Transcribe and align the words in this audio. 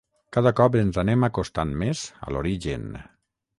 Cada 0.37 0.51
cop 0.59 0.77
ens 0.79 0.97
anem 1.01 1.27
acostant 1.29 1.75
més 1.83 2.03
a 2.29 2.35
l’origen. 2.37 2.91